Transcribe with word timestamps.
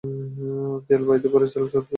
দেয়াল 0.87 1.03
বাইতে 1.07 1.27
পারে, 1.33 1.45
জাল 1.45 1.63
ছুড়তে 1.63 1.77
পারে। 1.77 1.89